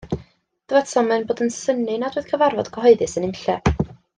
[0.71, 3.61] Dywedasom ein bod yn synnu nad oedd cyfarfod cyhoeddus yn unlle.